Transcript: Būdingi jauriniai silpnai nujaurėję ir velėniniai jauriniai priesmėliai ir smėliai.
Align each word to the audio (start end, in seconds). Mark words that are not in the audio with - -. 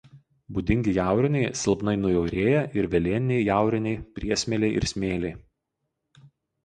Būdingi 0.53 0.93
jauriniai 0.95 1.51
silpnai 1.63 1.93
nujaurėję 2.05 2.63
ir 2.79 2.89
velėniniai 2.95 3.45
jauriniai 3.51 4.01
priesmėliai 4.17 4.75
ir 4.81 4.89
smėliai. 4.95 5.35